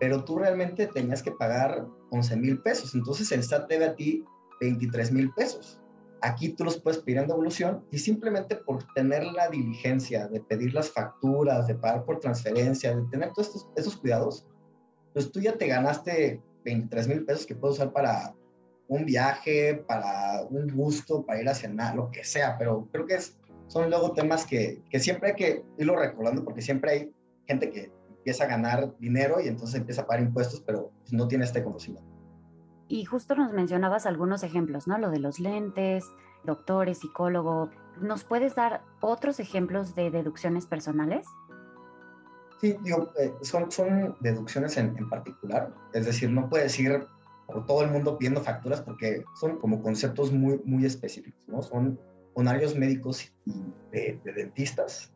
pero 0.00 0.24
tú 0.24 0.38
realmente 0.38 0.86
tenías 0.86 1.22
que 1.22 1.30
pagar 1.32 1.86
11 2.10 2.36
mil 2.36 2.62
pesos. 2.62 2.94
Entonces 2.94 3.30
el 3.32 3.44
SAT 3.44 3.68
debe 3.68 3.84
a 3.84 3.94
ti 3.94 4.24
23 4.62 5.12
mil 5.12 5.30
pesos. 5.34 5.78
Aquí 6.22 6.54
tú 6.54 6.64
los 6.64 6.80
puedes 6.80 7.00
pedir 7.00 7.18
en 7.18 7.26
devolución 7.26 7.84
y 7.90 7.98
simplemente 7.98 8.56
por 8.56 8.82
tener 8.94 9.24
la 9.24 9.50
diligencia 9.50 10.26
de 10.26 10.40
pedir 10.40 10.72
las 10.72 10.90
facturas, 10.90 11.66
de 11.66 11.74
pagar 11.74 12.04
por 12.04 12.18
transferencia, 12.18 12.96
de 12.96 13.02
tener 13.10 13.32
todos 13.34 13.68
estos 13.76 13.96
cuidados, 13.96 14.46
pues 15.12 15.30
tú 15.30 15.40
ya 15.40 15.52
te 15.52 15.66
ganaste 15.66 16.40
23 16.64 17.08
mil 17.08 17.24
pesos 17.26 17.44
que 17.44 17.54
puedes 17.54 17.76
usar 17.76 17.92
para 17.92 18.34
un 18.92 19.06
viaje, 19.06 19.82
para 19.86 20.42
un 20.50 20.68
gusto, 20.68 21.24
para 21.24 21.40
ir 21.40 21.48
a 21.48 21.54
cenar, 21.54 21.96
lo 21.96 22.10
que 22.10 22.24
sea, 22.24 22.58
pero 22.58 22.88
creo 22.92 23.06
que 23.06 23.14
es 23.14 23.38
son 23.72 23.88
luego 23.88 24.12
temas 24.12 24.44
que, 24.44 24.82
que 24.90 25.00
siempre 25.00 25.30
hay 25.30 25.34
que 25.34 25.64
irlo 25.78 25.96
recordando 25.96 26.44
porque 26.44 26.60
siempre 26.60 26.90
hay 26.90 27.12
gente 27.46 27.70
que 27.70 27.90
empieza 28.18 28.44
a 28.44 28.48
ganar 28.48 28.94
dinero 28.98 29.40
y 29.40 29.48
entonces 29.48 29.76
empieza 29.76 30.02
a 30.02 30.06
pagar 30.06 30.22
impuestos, 30.22 30.60
pero 30.60 30.92
pues, 31.00 31.12
no 31.14 31.26
tiene 31.26 31.44
este 31.44 31.64
conocimiento. 31.64 32.06
Y 32.88 33.06
justo 33.06 33.34
nos 33.34 33.52
mencionabas 33.54 34.04
algunos 34.04 34.42
ejemplos, 34.42 34.86
¿no? 34.86 34.98
Lo 34.98 35.10
de 35.10 35.20
los 35.20 35.40
lentes, 35.40 36.04
doctores, 36.44 36.98
psicólogo. 36.98 37.70
¿Nos 37.98 38.24
puedes 38.24 38.54
dar 38.54 38.82
otros 39.00 39.40
ejemplos 39.40 39.94
de 39.94 40.10
deducciones 40.10 40.66
personales? 40.66 41.26
Sí, 42.60 42.76
digo, 42.82 43.10
eh, 43.18 43.32
son, 43.40 43.72
son 43.72 44.16
deducciones 44.20 44.76
en, 44.76 44.94
en, 44.98 45.08
particular. 45.08 45.72
Es 45.94 46.04
decir, 46.04 46.30
no 46.30 46.50
puedes 46.50 46.78
ir 46.78 47.06
todo 47.66 47.82
el 47.82 47.90
mundo 47.90 48.18
pidiendo 48.18 48.40
facturas 48.42 48.80
porque 48.80 49.24
son 49.40 49.58
como 49.58 49.82
conceptos 49.82 50.32
muy, 50.32 50.60
muy 50.64 50.84
específicos, 50.84 51.46
¿no? 51.48 51.62
Son 51.62 51.98
honorarios 52.34 52.74
médicos 52.74 53.32
y 53.44 53.52
de, 53.90 54.20
dentistas, 54.24 55.12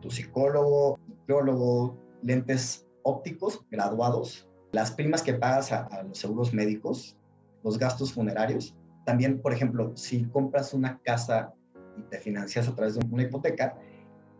tu 0.00 0.10
psicólogo, 0.10 0.98
biólogo, 1.26 1.96
lentes 2.22 2.86
ópticos 3.02 3.64
graduados, 3.70 4.48
las 4.72 4.90
primas 4.90 5.22
que 5.22 5.34
pagas 5.34 5.72
a, 5.72 6.02
los 6.02 6.18
seguros 6.18 6.52
médicos, 6.52 7.16
los 7.64 7.78
gastos 7.78 8.12
funerarios. 8.12 8.76
También, 9.04 9.40
por 9.40 9.52
ejemplo, 9.52 9.92
si 9.96 10.24
compras 10.24 10.74
una 10.74 10.98
casa 11.00 11.54
y 11.96 12.02
te 12.02 12.18
financias 12.18 12.68
a 12.68 12.74
través 12.74 12.94
de 12.94 13.06
una 13.10 13.22
hipoteca, 13.22 13.78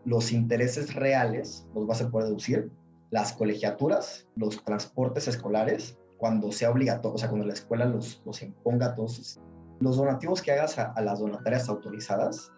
los 0.05 0.31
intereses 0.31 0.93
reales 0.93 1.67
los 1.73 1.87
vas 1.87 2.01
a 2.01 2.09
poder 2.09 2.27
deducir, 2.27 2.71
las 3.11 3.33
colegiaturas, 3.33 4.27
los 4.35 4.63
transportes 4.63 5.27
escolares, 5.27 5.97
cuando 6.19 6.51
sea 6.51 6.69
obligatorio, 6.69 7.15
o 7.15 7.17
sea, 7.17 7.29
cuando 7.29 7.47
la 7.47 7.53
escuela 7.53 7.85
los, 7.85 8.21
los 8.25 8.41
imponga 8.43 8.93
todos 8.93 9.39
los 9.79 9.97
donativos 9.97 10.41
que 10.41 10.51
hagas 10.51 10.77
a, 10.77 11.01
las 11.01 11.19
donatarias 11.19 11.69
autorizadas, 11.69 12.51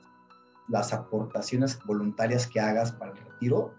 las 0.67 0.91
aportaciones 0.93 1.79
voluntarias 1.85 2.47
que 2.47 2.59
hagas 2.59 2.91
para 2.93 3.11
el 3.11 3.17
retiro 3.17 3.73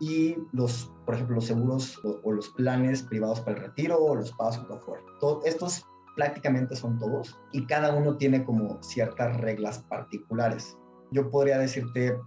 y 0.00 0.36
los, 0.52 0.92
por 1.06 1.14
ejemplo, 1.14 1.36
los 1.36 1.46
seguros 1.46 2.00
o, 2.04 2.32
los 2.32 2.48
planes 2.50 3.02
privados 3.02 3.40
para 3.40 3.56
el 3.56 3.62
retiro 3.64 3.98
o 3.98 4.14
los 4.14 4.32
pagos 4.32 4.58
por 4.58 4.80
fuera. 4.80 5.02
estos 5.44 5.84
prácticamente 6.16 6.74
son 6.74 6.98
todos 6.98 7.38
y 7.52 7.64
cada 7.66 7.94
uno 7.94 8.16
tiene 8.16 8.44
como 8.44 8.82
ciertas 8.82 9.36
reglas 9.40 9.78
particulares. 9.88 10.76
Yo 11.12 11.30
podría 11.30 11.58
decirte 11.58 12.18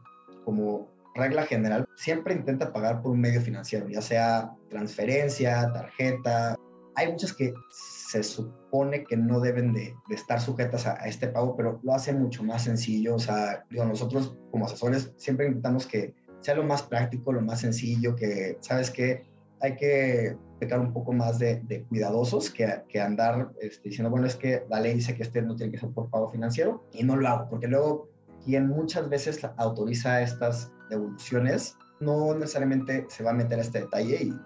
como 0.45 0.87
regla 1.13 1.43
general, 1.43 1.85
siempre 1.97 2.33
intenta 2.33 2.71
pagar 2.71 3.01
por 3.01 3.11
un 3.11 3.19
medio 3.19 3.41
financiero, 3.41 3.89
ya 3.89 4.01
sea 4.01 4.55
transferencia, 4.69 5.71
tarjeta. 5.73 6.55
Hay 7.01 7.11
muchas 7.11 7.33
que 7.33 7.51
se 7.71 8.21
supone 8.21 9.03
que 9.03 9.17
no 9.17 9.39
deben 9.39 9.73
de, 9.73 9.95
estar 10.11 10.39
sujetas 10.39 10.85
a, 10.85 10.93
este 11.07 11.27
pago, 11.27 11.55
pero 11.55 11.79
lo 11.81 11.95
hace 11.95 12.13
mucho 12.13 12.43
más 12.43 12.63
sencillo. 12.63 13.15
O 13.15 13.19
sea, 13.19 13.65
digo, 13.71 13.85
nosotros 13.85 14.37
como 14.51 14.65
asesores 14.65 15.11
siempre 15.17 15.47
intentamos 15.47 15.87
que 15.87 16.13
sea 16.41 16.53
lo 16.53 16.63
más 16.63 16.83
práctico, 16.83 17.33
lo 17.33 17.41
más 17.41 17.61
sencillo, 17.61 18.15
que, 18.15 18.57
¿sabes 18.61 18.91
qué? 18.91 19.23
Hay 19.61 19.75
que 19.77 20.37
pecar 20.59 20.79
un 20.79 20.93
poco 20.93 21.11
más 21.11 21.39
de, 21.39 21.85
cuidadosos 21.89 22.51
que, 22.51 22.83
que 22.87 23.01
andar 23.01 23.51
este, 23.59 23.89
diciendo, 23.89 24.11
bueno, 24.11 24.27
es 24.27 24.35
que 24.35 24.63
la 24.69 24.79
ley 24.79 24.93
dice 24.93 25.15
que 25.15 25.23
este 25.23 25.41
no 25.41 25.55
tiene 25.55 25.71
que 25.71 25.79
ser 25.79 25.89
por 25.89 26.07
pago 26.11 26.29
financiero 26.29 26.85
y 26.93 27.03
no 27.03 27.15
lo 27.15 27.27
hago, 27.27 27.49
porque 27.49 27.67
luego 27.67 28.09
quien 28.45 28.67
muchas 28.67 29.09
veces 29.09 29.39
autoriza 29.57 30.21
estas 30.21 30.71
devoluciones 30.91 31.77
no 31.99 32.35
necesariamente 32.35 33.07
se 33.09 33.23
va 33.23 33.31
a 33.31 33.33
meter 33.33 33.57
a 33.57 33.63
este 33.63 33.81
detalle 33.81 34.21
y 34.21 34.39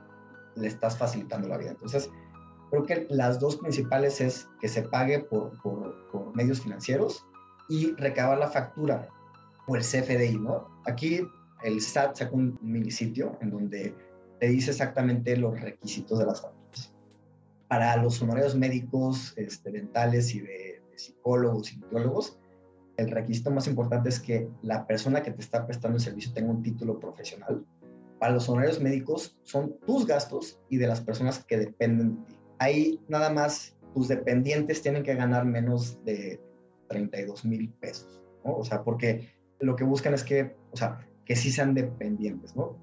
le 0.55 0.67
estás 0.67 0.97
facilitando 0.97 1.47
la 1.47 1.57
vida. 1.57 1.71
Entonces, 1.71 2.09
creo 2.84 3.08
que 3.08 3.13
las 3.13 3.39
dos 3.39 3.58
principales 3.58 4.22
es 4.22 4.48
que 4.60 4.67
se 4.67 4.84
pague 4.84 5.20
por, 5.20 5.51
por, 5.62 6.10
por 6.12 6.36
medios 6.36 6.62
financieros 6.62 7.25
y 7.70 7.94
recabar 7.94 8.38
la 8.38 8.50
factura 8.50 9.08
o 9.67 9.75
el 9.75 9.82
CFDI, 9.82 10.38
¿no? 10.38 10.67
Aquí 10.86 11.27
el 11.63 11.82
SAT 11.82 12.15
saca 12.15 12.36
un 12.36 12.58
mini 12.62 12.91
sitio 12.91 13.38
en 13.41 13.51
donde 13.51 13.96
te 14.39 14.48
dice 14.48 14.72
exactamente 14.72 15.36
los 15.38 15.60
requisitos 15.60 16.20
de 16.20 16.25
las 16.25 16.41
familias. 16.41 16.94
Para 17.67 17.96
los 17.98 18.22
honorarios 18.22 18.55
médicos, 18.55 19.34
este, 19.38 19.72
dentales 19.72 20.36
y 20.36 20.41
de, 20.41 20.82
psicólogos 20.96 21.74
y 21.74 21.77
nutriólogos, 21.77 22.38
el 22.96 23.12
requisito 23.12 23.51
más 23.51 23.67
importante 23.67 24.08
es 24.08 24.20
que 24.20 24.48
la 24.62 24.88
persona 24.88 25.22
que 25.22 25.32
te 25.32 25.41
está 25.41 25.65
prestando 25.65 25.98
el 25.98 26.03
servicio 26.03 26.32
tenga 26.32 26.51
un 26.51 26.63
título 26.63 27.00
profesional. 27.00 27.65
Para 28.20 28.34
los 28.34 28.48
honorarios 28.48 28.79
médicos 28.79 29.38
son 29.44 29.77
tus 29.86 30.05
gastos 30.05 30.58
y 30.70 30.77
de 30.77 30.88
las 30.88 31.01
personas 31.01 31.44
que 31.44 31.58
dependen 31.58 32.15
de 32.15 32.27
ti. 32.27 32.44
Ahí 32.59 33.00
nada 33.07 33.29
más 33.29 33.75
tus 33.93 34.07
dependientes 34.07 34.81
tienen 34.81 35.03
que 35.03 35.15
ganar 35.15 35.45
menos 35.45 36.03
de 36.03 36.41
32 36.89 37.45
mil 37.45 37.69
pesos, 37.74 38.21
¿no? 38.43 38.57
O 38.57 38.63
sea, 38.63 38.83
porque 38.83 39.29
lo 39.59 39.75
que 39.75 39.83
buscan 39.83 40.13
es 40.13 40.24
que, 40.24 40.55
o 40.71 40.77
sea, 40.77 41.07
que 41.25 41.35
sí 41.35 41.51
sean 41.51 41.74
dependientes, 41.74 42.55
¿no? 42.55 42.77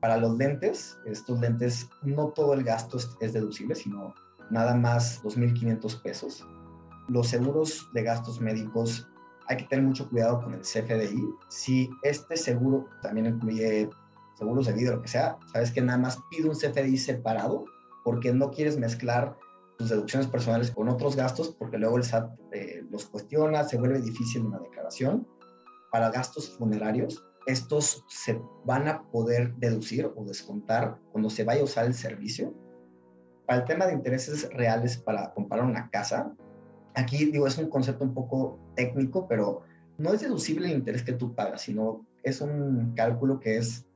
Para 0.00 0.16
los 0.16 0.36
lentes, 0.36 0.98
estos 1.06 1.40
lentes, 1.40 1.88
no 2.02 2.28
todo 2.28 2.54
el 2.54 2.64
gasto 2.64 2.98
es, 3.20 3.32
deducible, 3.32 3.74
sino 3.74 4.14
nada 4.50 4.74
más 4.74 5.22
2.500 5.22 6.02
pesos. 6.02 6.46
Los 7.08 7.28
seguros 7.28 7.88
de 7.94 8.02
gastos 8.02 8.40
médicos, 8.40 9.08
hay 9.48 9.56
que 9.56 9.64
tener 9.64 9.84
mucho 9.84 10.08
cuidado 10.08 10.42
con 10.42 10.54
el 10.54 10.60
CFDI. 10.60 11.22
Si 11.48 11.90
este 12.02 12.36
seguro 12.36 12.86
también 13.00 13.26
incluye 13.26 13.88
seguros 14.34 14.66
de 14.66 14.72
vida, 14.72 14.92
lo 14.92 15.02
que 15.02 15.08
sea, 15.08 15.38
sabes 15.52 15.70
que 15.70 15.80
nada 15.80 15.98
más 15.98 16.18
pide 16.30 16.48
un 16.48 16.56
CFDI 16.56 16.96
separado 16.96 17.64
porque 18.04 18.32
no 18.32 18.50
quieres 18.50 18.78
mezclar 18.78 19.36
tus 19.78 19.90
deducciones 19.90 20.28
personales 20.28 20.70
con 20.70 20.88
otros 20.88 21.16
gastos 21.16 21.54
porque 21.58 21.78
luego 21.78 21.96
el 21.96 22.04
SAT 22.04 22.30
eh, 22.52 22.84
los 22.90 23.06
cuestiona, 23.06 23.64
se 23.64 23.78
vuelve 23.78 24.00
difícil 24.00 24.46
una 24.46 24.58
declaración. 24.58 25.26
Para 25.90 26.10
gastos 26.10 26.56
funerarios, 26.56 27.22
estos 27.46 28.04
se 28.08 28.40
van 28.64 28.88
a 28.88 29.02
poder 29.10 29.54
deducir 29.56 30.10
o 30.16 30.24
descontar 30.24 30.98
cuando 31.10 31.28
se 31.28 31.44
vaya 31.44 31.60
a 31.60 31.64
usar 31.64 31.86
el 31.86 31.94
servicio. 31.94 32.54
Para 33.46 33.60
el 33.60 33.66
tema 33.66 33.86
de 33.86 33.94
intereses 33.94 34.48
reales 34.52 34.96
para 34.96 35.32
comprar 35.34 35.64
una 35.64 35.90
casa, 35.90 36.32
aquí 36.94 37.26
digo, 37.26 37.46
es 37.46 37.58
un 37.58 37.68
concepto 37.68 38.04
un 38.04 38.14
poco 38.14 38.58
técnico, 38.76 39.26
pero 39.28 39.62
no 39.98 40.12
es 40.12 40.20
deducible 40.20 40.68
el 40.68 40.78
interés 40.78 41.02
que 41.02 41.12
tú 41.12 41.34
pagas, 41.34 41.62
sino 41.62 42.06
es 42.22 42.40
un 42.40 42.94
cálculo 42.94 43.40
que 43.40 43.56
es 43.56 43.86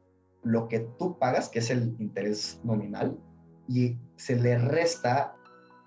lo 0.42 0.68
que 0.68 0.80
tú 0.98 1.18
pagas, 1.18 1.48
que 1.48 1.60
es 1.60 1.70
el 1.70 1.96
interés 1.98 2.60
nominal, 2.62 3.18
y 3.68 3.96
se 4.16 4.36
le 4.36 4.58
resta 4.58 5.34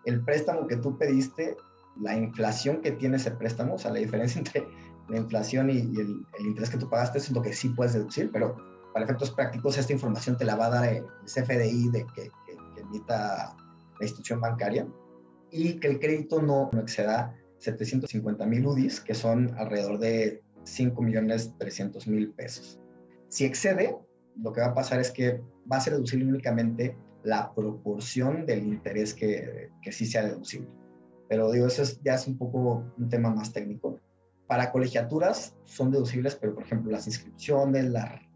el 0.06 0.24
préstamo 0.24 0.68
que 0.68 0.78
tú 0.78 0.98
pediste, 0.98 1.58
la 2.00 2.16
inflación 2.16 2.82
que 2.82 2.92
tiene 2.92 3.18
ese 3.18 3.32
préstamo, 3.32 3.76
o 3.76 3.78
sea, 3.78 3.92
la 3.92 4.00
diferencia 4.00 4.40
entre 4.46 4.66
la 5.10 5.18
inflación 5.18 5.70
y, 5.70 5.80
el, 5.80 6.26
interés 6.46 6.70
que 6.70 6.78
tú 6.78 6.90
pagaste 6.90 7.18
es 7.18 7.32
lo 7.32 7.42
que 7.42 7.54
sí 7.54 7.70
puedes 7.70 7.94
deducir, 7.94 8.32
pero 8.32 8.56
para 8.94 9.06
efectos 9.06 9.32
prácticos 9.32 9.78
esta 9.78 9.94
información 9.94 10.38
te 10.38 10.46
la 10.46 10.56
va 10.56 10.68
a 10.68 10.70
dar 10.70 10.94
el 10.94 11.06
CFDI 11.26 11.90
de 11.90 12.06
que, 12.16 12.32
emita 12.78 13.56
la 14.00 14.06
institución 14.06 14.40
bancaria 14.40 14.88
y 15.52 15.80
que 15.82 15.88
el 15.88 16.00
crédito 16.00 16.42
no, 16.42 16.70
no 16.72 16.80
exceda 16.80 17.36
750 17.58 18.46
mil 18.46 18.66
UDIs, 18.66 19.02
que 19.02 19.14
son 19.14 19.54
alrededor 19.58 20.00
de 20.00 20.42
5 20.64 21.02
millones 21.02 21.54
300 21.58 22.08
mil 22.08 22.32
pesos. 22.32 22.80
Si 23.28 23.44
excede, 23.44 23.98
lo 24.42 24.54
que 24.54 24.62
va 24.62 24.68
a 24.68 24.74
pasar 24.74 25.02
es 25.02 25.12
que 25.12 25.42
va 25.72 25.78
a 25.78 25.82
ser 25.82 25.94
deducible 25.94 26.26
únicamente 26.26 26.96
la 27.30 27.54
proporción 27.54 28.46
del 28.46 28.66
interés 28.66 29.14
que, 29.14 29.70
que 29.82 29.92
sí 29.92 30.06
sea 30.06 30.26
deducible. 30.26 30.68
Pero 31.28 31.52
digo, 31.52 31.68
eso 31.68 31.84
ya 32.04 32.16
es 32.16 32.28
un 32.28 32.38
poco 32.38 32.84
un 32.98 33.08
tema 33.08 33.30
más 33.30 33.54
técnico. 33.54 34.00
Para 34.48 34.72
colegiaturas 34.72 35.56
son 35.64 35.92
deducibles, 35.92 36.36
pero 36.36 36.56
por 36.56 36.64
ejemplo 36.64 36.92
las 36.92 37.06
inscripciones, 37.06 37.94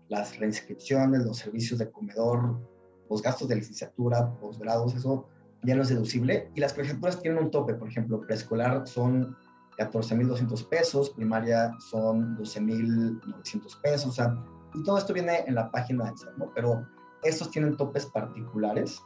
las 0.09 0.37
reinscripciones, 0.37 1.25
los 1.25 1.37
servicios 1.37 1.79
de 1.79 1.89
comedor, 1.89 2.61
los 3.09 3.21
gastos 3.23 3.47
de 3.47 3.55
licenciatura, 3.55 4.31
posgrados, 4.39 4.93
eso 4.93 5.27
ya 5.63 5.75
no 5.75 5.81
es 5.81 5.89
deducible. 5.89 6.51
Y 6.53 6.59
las 6.59 6.73
colegiaturas 6.73 7.19
tienen 7.19 7.43
un 7.43 7.49
tope, 7.49 7.73
por 7.73 7.87
ejemplo, 7.87 8.21
preescolar 8.21 8.87
son 8.87 9.35
14.200 9.79 10.69
pesos, 10.69 11.09
primaria 11.09 11.71
son 11.89 12.37
12.900 12.37 13.81
pesos, 13.81 14.05
o 14.07 14.11
sea, 14.11 14.37
y 14.75 14.83
todo 14.83 14.99
esto 14.99 15.13
viene 15.13 15.43
en 15.47 15.55
la 15.55 15.71
página 15.71 16.05
de 16.05 16.11
¿no? 16.37 16.51
Pero 16.53 16.85
estos 17.23 17.51
tienen 17.51 17.77
topes 17.77 18.05
particulares. 18.05 19.01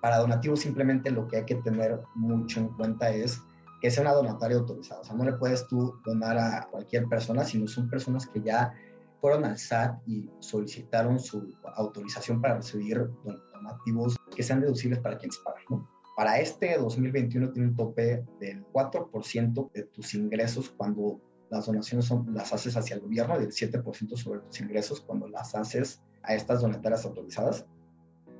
Para 0.00 0.18
donativos 0.18 0.60
simplemente 0.60 1.10
lo 1.10 1.28
que 1.28 1.38
hay 1.38 1.44
que 1.44 1.56
tener 1.56 2.00
mucho 2.14 2.60
en 2.60 2.68
cuenta 2.68 3.10
es 3.10 3.40
que 3.80 3.90
sea 3.90 4.02
una 4.02 4.12
donataria 4.12 4.58
autorizada. 4.58 5.00
O 5.00 5.04
sea, 5.04 5.14
no 5.14 5.24
le 5.24 5.32
puedes 5.34 5.66
tú 5.66 5.94
donar 6.04 6.38
a 6.38 6.68
cualquier 6.70 7.06
persona, 7.06 7.44
sino 7.44 7.66
son 7.66 7.88
personas 7.88 8.26
que 8.26 8.40
ya 8.42 8.74
fueron 9.20 9.44
al 9.44 9.58
SAT 9.58 10.00
y 10.06 10.30
solicitaron 10.40 11.18
su 11.18 11.54
autorización 11.74 12.40
para 12.40 12.56
recibir 12.56 13.10
donativos 13.52 14.16
que 14.34 14.42
sean 14.42 14.60
deducibles 14.60 14.98
para 15.00 15.18
quienes 15.18 15.38
pagan. 15.38 15.62
¿no? 15.68 15.88
Para 16.16 16.38
este 16.38 16.76
2021 16.78 17.50
tiene 17.52 17.68
un 17.68 17.76
tope 17.76 18.24
del 18.38 18.64
4% 18.72 19.72
de 19.72 19.84
tus 19.84 20.14
ingresos 20.14 20.70
cuando 20.70 21.20
las 21.50 21.66
donaciones 21.66 22.06
son, 22.06 22.32
las 22.32 22.52
haces 22.52 22.76
hacia 22.76 22.96
el 22.96 23.02
gobierno 23.02 23.36
y 23.36 23.40
del 23.40 23.52
7% 23.52 24.16
sobre 24.16 24.40
tus 24.40 24.60
ingresos 24.60 25.00
cuando 25.00 25.28
las 25.28 25.54
haces 25.54 26.00
a 26.22 26.34
estas 26.34 26.60
donatarias 26.60 27.04
autorizadas. 27.04 27.66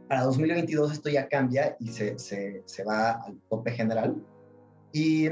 Para 0.08 0.24
2022 0.24 0.92
esto 0.92 1.08
ya 1.08 1.28
cambia 1.28 1.76
y 1.78 1.88
se, 1.88 2.18
se, 2.18 2.62
se 2.64 2.84
va 2.84 3.12
al 3.12 3.40
tope 3.48 3.70
general 3.70 4.16
y 4.92 5.28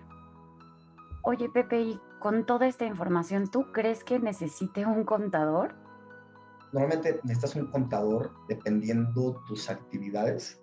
Oye, 1.23 1.49
Pepe, 1.49 1.81
y 1.81 1.99
con 2.19 2.47
toda 2.47 2.67
esta 2.67 2.85
información, 2.85 3.47
¿tú 3.47 3.71
crees 3.71 4.03
que 4.03 4.17
necesite 4.17 4.87
un 4.87 5.03
contador? 5.03 5.75
Normalmente 6.73 7.19
necesitas 7.23 7.55
un 7.55 7.67
contador 7.67 8.31
dependiendo 8.49 9.39
tus 9.47 9.69
actividades. 9.69 10.59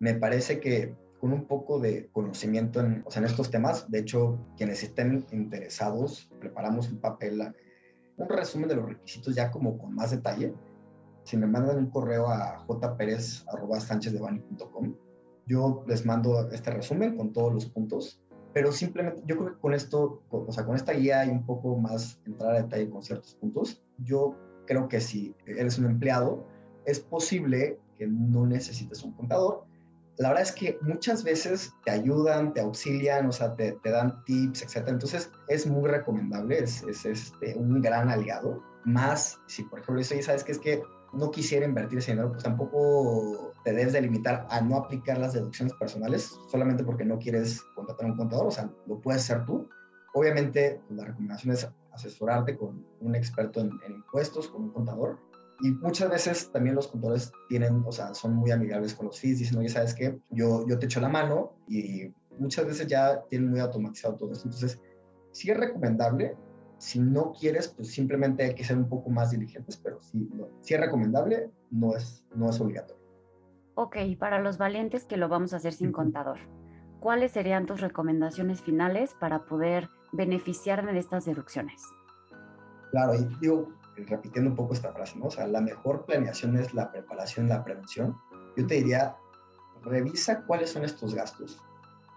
Me 0.00 0.14
parece 0.14 0.58
que 0.58 0.96
con 1.20 1.32
un 1.32 1.46
poco 1.46 1.78
de 1.78 2.08
conocimiento 2.10 2.80
en, 2.80 3.04
o 3.06 3.10
sea, 3.10 3.22
en 3.22 3.28
estos 3.28 3.52
temas, 3.52 3.88
de 3.88 4.00
hecho, 4.00 4.36
quienes 4.56 4.82
estén 4.82 5.24
interesados, 5.30 6.28
preparamos 6.40 6.90
un 6.90 6.98
papel, 6.98 7.54
un 8.16 8.28
resumen 8.28 8.68
de 8.68 8.74
los 8.76 8.88
requisitos 8.88 9.36
ya 9.36 9.52
como 9.52 9.78
con 9.78 9.94
más 9.94 10.10
detalle. 10.10 10.52
Si 11.22 11.36
me 11.36 11.46
mandan 11.46 11.78
un 11.78 11.90
correo 11.90 12.28
a 12.28 12.66
jperez.sanchezdevani.com, 12.66 14.96
yo 15.46 15.84
les 15.86 16.04
mando 16.04 16.50
este 16.50 16.72
resumen 16.72 17.16
con 17.16 17.32
todos 17.32 17.54
los 17.54 17.66
puntos 17.66 18.23
pero 18.54 18.70
simplemente 18.70 19.20
yo 19.26 19.36
creo 19.36 19.52
que 19.52 19.60
con 19.60 19.74
esto, 19.74 20.22
o 20.30 20.52
sea, 20.52 20.64
con 20.64 20.76
esta 20.76 20.92
guía 20.92 21.26
y 21.26 21.30
un 21.30 21.44
poco 21.44 21.76
más 21.76 22.20
entrar 22.24 22.52
a 22.52 22.62
detalle 22.62 22.88
con 22.88 23.02
ciertos 23.02 23.34
puntos, 23.34 23.82
yo 23.98 24.36
creo 24.66 24.88
que 24.88 25.00
si 25.00 25.34
eres 25.44 25.76
un 25.76 25.86
empleado, 25.86 26.46
es 26.86 27.00
posible 27.00 27.78
que 27.98 28.06
no 28.06 28.46
necesites 28.46 29.02
un 29.02 29.12
contador. 29.12 29.64
La 30.18 30.28
verdad 30.28 30.44
es 30.44 30.52
que 30.52 30.78
muchas 30.82 31.24
veces 31.24 31.72
te 31.84 31.90
ayudan, 31.90 32.52
te 32.54 32.60
auxilian, 32.60 33.26
o 33.26 33.32
sea, 33.32 33.56
te, 33.56 33.72
te 33.82 33.90
dan 33.90 34.24
tips, 34.24 34.62
etc. 34.62 34.86
Entonces 34.86 35.32
es 35.48 35.66
muy 35.66 35.90
recomendable, 35.90 36.60
es, 36.60 36.84
es 36.84 37.04
este, 37.04 37.56
un 37.56 37.82
gran 37.82 38.08
aliado. 38.08 38.62
Más 38.84 39.40
si, 39.48 39.64
por 39.64 39.80
ejemplo, 39.80 40.00
eso 40.00 40.14
sabes 40.22 40.44
que 40.44 40.52
es 40.52 40.58
que 40.60 40.82
no 41.16 41.30
quisiera 41.30 41.66
invertir 41.66 41.98
ese 41.98 42.12
dinero, 42.12 42.30
pues 42.32 42.42
tampoco 42.42 43.52
te 43.64 43.72
debes 43.72 43.92
de 43.92 44.02
limitar 44.02 44.46
a 44.50 44.60
no 44.60 44.76
aplicar 44.76 45.18
las 45.18 45.32
deducciones 45.32 45.74
personales 45.74 46.38
solamente 46.50 46.84
porque 46.84 47.04
no 47.04 47.18
quieres 47.18 47.62
contratar 47.74 48.06
un 48.06 48.16
contador, 48.16 48.46
o 48.46 48.50
sea, 48.50 48.70
lo 48.86 49.00
puedes 49.00 49.22
hacer 49.22 49.44
tú. 49.44 49.68
Obviamente, 50.12 50.80
la 50.90 51.04
recomendación 51.04 51.54
es 51.54 51.68
asesorarte 51.92 52.56
con 52.56 52.84
un 53.00 53.14
experto 53.14 53.60
en, 53.60 53.70
impuestos, 53.88 54.48
con 54.48 54.64
un 54.64 54.70
contador. 54.70 55.18
Y 55.60 55.70
muchas 55.70 56.10
veces 56.10 56.50
también 56.50 56.74
los 56.74 56.88
contadores 56.88 57.32
tienen, 57.48 57.82
o 57.86 57.92
sea, 57.92 58.12
son 58.14 58.34
muy 58.34 58.50
amigables 58.50 58.94
con 58.94 59.06
los 59.06 59.18
fees, 59.18 59.38
dicen, 59.38 59.58
oye, 59.58 59.68
¿sabes 59.68 59.94
qué? 59.94 60.18
Yo, 60.30 60.66
yo 60.68 60.78
te 60.78 60.86
echo 60.86 61.00
la 61.00 61.08
mano 61.08 61.52
y 61.68 62.12
muchas 62.38 62.66
veces 62.66 62.86
ya 62.86 63.22
tienen 63.30 63.50
muy 63.50 63.60
automatizado 63.60 64.16
todo 64.16 64.32
esto. 64.32 64.46
Entonces, 64.46 64.80
sí 65.32 65.50
es 65.50 65.56
recomendable. 65.56 66.36
Si 66.84 67.00
no 67.00 67.32
quieres, 67.32 67.68
pues 67.68 67.92
simplemente 67.92 68.44
hay 68.44 68.54
que 68.54 68.62
ser 68.62 68.76
un 68.76 68.90
poco 68.90 69.08
más 69.08 69.30
diligentes, 69.30 69.78
pero 69.78 70.02
sí, 70.02 70.28
no, 70.34 70.48
es 70.62 70.78
recomendable, 70.78 71.50
no 71.70 71.96
es, 71.96 72.22
no 72.34 72.50
es 72.50 72.60
obligatorio. 72.60 73.02
Ok, 73.74 73.96
para 74.18 74.38
los 74.38 74.58
valientes 74.58 75.06
que 75.06 75.16
lo 75.16 75.30
vamos 75.30 75.54
a 75.54 75.56
hacer 75.56 75.72
sin 75.72 75.92
contador, 75.92 76.40
¿cuáles 77.00 77.32
serían 77.32 77.64
tus 77.64 77.80
recomendaciones 77.80 78.60
finales 78.60 79.16
para 79.18 79.46
poder 79.46 79.88
beneficiarme 80.12 80.92
de 80.92 80.98
estas 80.98 81.24
deducciones? 81.24 81.80
Claro, 82.90 83.14
y 83.14 83.34
digo, 83.40 83.72
repitiendo 83.96 84.50
un 84.50 84.56
poco 84.56 84.74
esta 84.74 84.92
frase, 84.92 85.18
¿no? 85.18 85.28
O 85.28 85.30
sea, 85.30 85.46
la 85.46 85.62
mejor 85.62 86.04
planeación 86.04 86.54
es 86.58 86.74
la 86.74 86.92
preparación, 86.92 87.48
la 87.48 87.64
prevención. 87.64 88.14
Yo 88.58 88.66
te 88.66 88.74
diría, 88.74 89.16
revisa 89.84 90.44
cuáles 90.44 90.68
son 90.68 90.84
estos 90.84 91.14
gastos. 91.14 91.58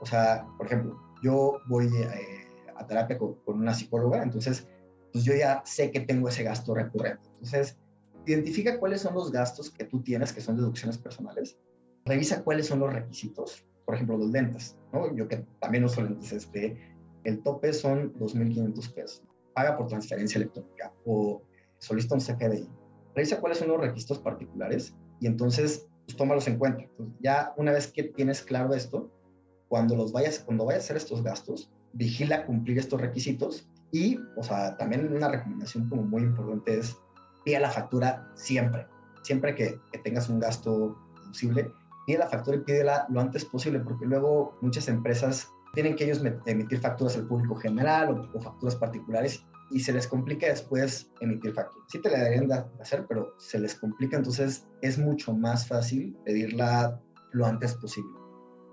O 0.01 0.05
sea, 0.05 0.45
por 0.57 0.65
ejemplo, 0.65 0.99
yo 1.23 1.61
voy 1.67 1.87
eh, 1.87 2.36
a 2.77 2.85
terapia 2.85 3.17
con, 3.17 3.37
una 3.45 3.73
psicóloga, 3.73 4.21
entonces, 4.23 4.67
pues 5.11 5.23
yo 5.23 5.33
ya 5.33 5.61
sé 5.65 5.91
que 5.91 6.01
tengo 6.01 6.29
ese 6.29 6.43
gasto 6.43 6.73
recurrente. 6.73 7.27
Entonces, 7.33 7.77
identifica 8.25 8.79
cuáles 8.79 9.01
son 9.01 9.15
los 9.15 9.31
gastos 9.31 9.69
que 9.69 9.85
tú 9.85 10.01
tienes, 10.01 10.33
que 10.33 10.41
son 10.41 10.57
deducciones 10.57 10.97
personales. 10.97 11.57
Revisa 12.05 12.43
cuáles 12.43 12.67
son 12.67 12.79
los 12.79 12.93
requisitos, 12.93 13.65
por 13.85 13.95
ejemplo, 13.95 14.17
los 14.17 14.29
lentes, 14.31 14.77
¿no? 14.91 15.15
Yo 15.15 15.27
que 15.27 15.45
también 15.59 15.83
uso 15.83 16.01
lentes, 16.01 16.31
este, 16.31 16.77
el 17.23 17.41
tope 17.41 17.73
son 17.73 18.13
2.500 18.15 18.93
pesos. 18.93 19.23
Paga 19.53 19.77
por 19.77 19.87
transferencia 19.87 20.37
electrónica 20.37 20.93
o 21.05 21.41
solicita 21.79 22.15
un 22.15 22.21
CFDI. 22.21 22.69
Revisa 23.15 23.39
cuáles 23.39 23.59
son 23.59 23.69
los 23.69 23.81
requisitos 23.81 24.19
particulares 24.19 24.95
y 25.19 25.27
entonces 25.27 25.87
pues, 26.05 26.15
tómalos 26.15 26.47
en 26.47 26.57
cuenta. 26.57 26.85
ya 27.19 27.53
una 27.57 27.71
vez 27.71 27.91
que 27.91 28.03
tienes 28.03 28.41
claro 28.41 28.73
esto, 28.73 29.11
cuando, 29.67 29.95
los 29.95 30.11
vayas, 30.11 30.39
cuando 30.39 30.65
vayas 30.65 30.83
a 30.83 30.85
hacer 30.85 30.97
estos 30.97 31.21
gastos, 31.21 31.69
vigila 31.93 32.45
cumplir 32.45 32.77
estos 32.77 33.01
requisitos 33.01 33.69
y, 33.91 34.19
o 34.35 34.43
sea, 34.43 34.77
también 34.77 35.13
una 35.13 35.29
recomendación 35.29 35.89
como 35.89 36.03
muy 36.03 36.23
importante 36.23 36.79
es 36.79 36.97
pide 37.43 37.59
la 37.59 37.71
factura 37.71 38.29
siempre. 38.35 38.85
Siempre 39.23 39.55
que, 39.55 39.79
tengas 40.03 40.29
un 40.29 40.39
gasto 40.39 40.97
deducible, 41.21 41.71
pide 42.05 42.19
la 42.19 42.27
factura 42.27 42.57
y 42.57 42.61
pídela 42.61 43.05
lo 43.09 43.21
antes 43.21 43.45
posible, 43.45 43.79
porque 43.79 44.05
luego 44.05 44.57
muchas 44.61 44.87
empresas 44.87 45.47
tienen 45.73 45.95
que 45.95 46.05
ellos 46.05 46.21
emitir 46.45 46.79
facturas 46.79 47.15
al 47.15 47.27
público 47.27 47.55
general 47.55 48.29
o, 48.33 48.41
facturas 48.41 48.75
particulares 48.75 49.45
y 49.71 49.79
se 49.79 49.93
les 49.93 50.07
complica 50.07 50.47
después 50.47 51.09
emitir 51.21 51.53
facturas. 51.53 51.87
Sí 51.89 52.01
te 52.01 52.09
la 52.09 52.19
deberían 52.19 52.47
de 52.47 52.63
hacer, 52.81 53.05
pero 53.07 53.33
se 53.37 53.59
les 53.59 53.75
complica, 53.75 54.17
entonces 54.17 54.67
es 54.81 54.97
mucho 54.97 55.33
más 55.33 55.67
fácil 55.67 56.17
pedirla 56.25 56.99
lo 57.31 57.45
antes 57.45 57.75
posible. 57.75 58.26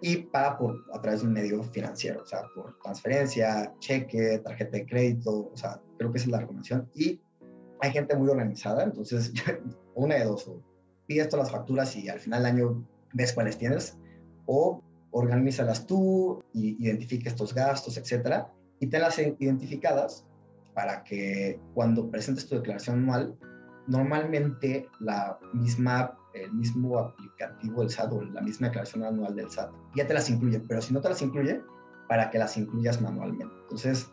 Y 0.06 0.16
paga 0.16 0.58
por, 0.58 0.84
a 0.92 1.00
través 1.00 1.22
de 1.22 1.28
un 1.28 1.32
medio 1.32 1.62
financiero, 1.62 2.22
o 2.22 2.26
sea, 2.26 2.42
por 2.54 2.78
transferencia, 2.82 3.72
cheque, 3.78 4.38
tarjeta 4.44 4.72
de 4.72 4.84
crédito, 4.84 5.50
o 5.50 5.56
sea, 5.56 5.80
creo 5.96 6.12
que 6.12 6.18
esa 6.18 6.26
es 6.26 6.32
la 6.32 6.40
recomendación. 6.40 6.90
Y 6.94 7.22
hay 7.80 7.90
gente 7.90 8.14
muy 8.14 8.28
organizada, 8.28 8.84
entonces 8.84 9.32
una 9.94 10.16
de 10.16 10.24
dos, 10.24 10.46
o 10.46 10.60
pides 11.06 11.30
todas 11.30 11.46
las 11.46 11.52
facturas 11.52 11.96
y 11.96 12.10
al 12.10 12.20
final 12.20 12.42
del 12.42 12.52
año 12.52 12.86
ves 13.14 13.32
cuáles 13.32 13.56
tienes, 13.56 13.96
o 14.44 14.82
organízalas 15.10 15.86
tú, 15.86 16.44
y 16.52 16.76
identifique 16.84 17.30
estos 17.30 17.54
gastos, 17.54 17.96
etcétera, 17.96 18.52
y 18.80 18.88
tenlas 18.88 19.18
identificadas 19.18 20.26
para 20.74 21.02
que 21.02 21.58
cuando 21.72 22.10
presentes 22.10 22.46
tu 22.46 22.56
declaración 22.56 22.98
anual, 22.98 23.38
normalmente 23.86 24.86
la 25.00 25.38
misma, 25.54 26.18
el 26.34 26.52
mismo 26.52 26.98
aplicativo 26.98 27.80
del 27.80 27.90
SAT 27.90 28.12
o 28.12 28.22
la 28.22 28.40
misma 28.40 28.68
declaración 28.68 29.04
anual 29.04 29.34
del 29.34 29.50
SAT 29.50 29.72
ya 29.94 30.06
te 30.06 30.14
las 30.14 30.28
incluye, 30.28 30.60
pero 30.60 30.82
si 30.82 30.92
no 30.92 31.00
te 31.00 31.08
las 31.08 31.22
incluye, 31.22 31.62
para 32.08 32.30
que 32.30 32.38
las 32.38 32.56
incluyas 32.56 33.00
manualmente. 33.00 33.54
Entonces, 33.62 34.10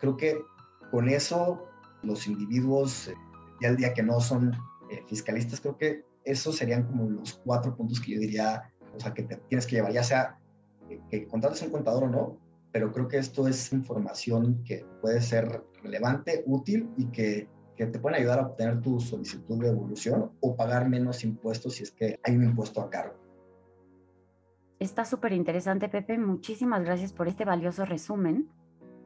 creo 0.00 0.16
que 0.16 0.42
con 0.90 1.08
eso 1.08 1.66
los 2.02 2.26
individuos, 2.26 3.08
eh, 3.08 3.14
ya 3.60 3.68
el 3.68 3.76
día 3.76 3.92
que 3.92 4.02
no 4.02 4.20
son 4.20 4.52
eh, 4.90 5.02
fiscalistas, 5.08 5.60
creo 5.60 5.76
que 5.76 6.04
esos 6.24 6.56
serían 6.56 6.84
como 6.84 7.10
los 7.10 7.34
cuatro 7.44 7.76
puntos 7.76 8.00
que 8.00 8.12
yo 8.12 8.20
diría, 8.20 8.72
o 8.94 9.00
sea, 9.00 9.12
que 9.12 9.24
te 9.24 9.36
tienes 9.48 9.66
que 9.66 9.76
llevar, 9.76 9.92
ya 9.92 10.02
sea 10.02 10.38
que 11.10 11.26
contrates 11.26 11.62
un 11.62 11.70
contador 11.70 12.04
o 12.04 12.08
no, 12.08 12.38
pero 12.72 12.92
creo 12.92 13.08
que 13.08 13.18
esto 13.18 13.46
es 13.46 13.72
información 13.72 14.62
que 14.64 14.84
puede 15.00 15.20
ser 15.20 15.62
relevante, 15.82 16.42
útil 16.46 16.90
y 16.96 17.06
que, 17.06 17.48
que 17.76 17.86
te 17.86 17.98
pueden 17.98 18.20
ayudar 18.20 18.38
a 18.38 18.46
obtener 18.46 18.80
tu 18.80 19.00
solicitud 19.00 19.60
de 19.60 19.68
evolución 19.68 20.32
o 20.40 20.56
pagar 20.56 20.88
menos 20.88 21.24
impuestos 21.24 21.74
si 21.74 21.82
es 21.82 21.90
que 21.90 22.18
hay 22.22 22.36
un 22.36 22.44
impuesto 22.44 22.80
a 22.80 22.90
cargo. 22.90 23.14
Está 24.78 25.04
súper 25.04 25.32
interesante, 25.32 25.88
Pepe. 25.88 26.18
Muchísimas 26.18 26.84
gracias 26.84 27.12
por 27.12 27.28
este 27.28 27.44
valioso 27.44 27.84
resumen. 27.84 28.48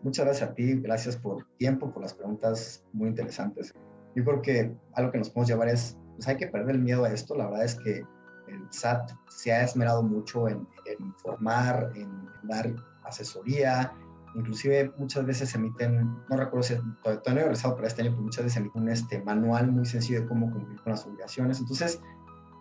Muchas 0.03 0.25
gracias 0.25 0.51
a 0.51 0.55
ti, 0.55 0.75
gracias 0.75 1.17
por 1.17 1.47
tiempo, 1.57 1.93
por 1.93 2.03
las 2.03 2.15
preguntas 2.15 2.85
muy 2.93 3.09
interesantes. 3.09 3.75
Yo 4.15 4.25
creo 4.25 4.43
que 4.43 4.77
algo 4.95 5.13
que 5.13 5.19
nos 5.19 5.31
podemos 5.31 5.49
llevar 5.49 5.69
es, 5.69 5.97
pues 6.15 6.29
hay 6.29 6.37
que 6.37 6.47
perder 6.47 6.77
el 6.77 6.83
miedo 6.83 7.05
a 7.05 7.13
esto. 7.13 7.35
La 7.35 7.47
verdad 7.47 7.65
es 7.65 7.75
que 7.77 8.05
el 8.49 8.67
SAT 8.71 9.11
se 9.29 9.53
ha 9.53 9.63
esmerado 9.63 10.03
mucho 10.03 10.49
en, 10.49 10.67
informar, 10.99 11.93
en 11.95 12.11
dar 12.43 12.75
asesoría, 13.05 13.93
inclusive 14.35 14.93
muchas 14.99 15.25
veces 15.27 15.55
emiten, 15.55 16.17
no 16.29 16.37
recuerdo 16.37 16.63
si 16.63 16.75
todavía 17.03 17.23
no 17.27 17.41
he 17.41 17.43
regresado 17.43 17.75
para 17.75 17.89
este 17.89 18.03
año, 18.03 18.13
pero 18.13 18.23
muchas 18.23 18.45
veces 18.45 18.55
se 18.55 18.61
emite 18.61 18.79
un 18.79 18.89
este, 18.89 19.23
manual 19.23 19.71
muy 19.73 19.87
sencillo 19.87 20.21
de 20.21 20.27
cómo 20.27 20.51
cumplir 20.51 20.81
con 20.83 20.93
las 20.93 21.07
obligaciones. 21.07 21.61
Entonces, 21.61 22.01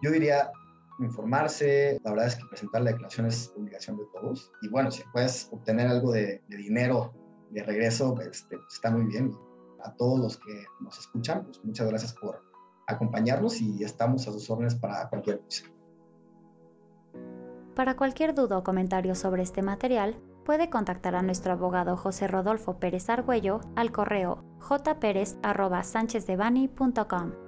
yo 0.01 0.12
diría 0.12 0.51
informarse, 0.99 1.99
la 2.03 2.12
verdad 2.12 2.27
es 2.27 2.36
que 2.36 2.45
presentar 2.45 2.82
la 2.82 2.91
declaración 2.91 3.27
es 3.27 3.53
obligación 3.56 3.97
de 3.97 4.06
todos. 4.13 4.51
Y 4.62 4.69
bueno, 4.69 4.91
si 4.91 5.03
puedes 5.13 5.47
obtener 5.51 5.88
algo 5.88 6.12
de, 6.12 6.41
dinero 6.47 7.13
de 7.51 7.63
regreso, 7.63 8.19
este, 8.21 8.58
pues 8.58 8.73
está 8.73 8.91
muy 8.91 9.06
bien. 9.06 9.32
A 9.84 9.93
todos 9.93 10.19
los 10.19 10.38
que 10.38 10.65
nos 10.82 10.97
escuchan, 10.99 11.45
pues 11.45 11.63
muchas 11.63 11.88
gracias 11.88 12.13
por 12.13 12.41
acompañarnos 12.88 13.62
y 13.62 13.84
estamos 13.84 14.27
a 14.27 14.32
sus 14.32 14.49
órdenes 14.49 14.75
para 14.75 15.08
cualquier 15.08 15.39
cosa. 15.41 15.65
Para 17.75 17.95
cualquier 17.95 18.34
duda 18.34 18.58
o 18.58 18.63
comentario 18.63 19.13
sobre 19.13 19.43
este 19.43 19.62
material, 19.62 20.19
puede 20.47 20.69
contactar 20.69 21.13
a 21.13 21.21
nuestro 21.21 21.51
abogado 21.51 21.97
José 21.97 22.25
Rodolfo 22.25 22.79
Pérez 22.79 23.10
Argüello 23.10 23.60
al 23.75 23.91
correo 23.91 24.45
jpérez.sanchezdevani.com. 24.62 27.46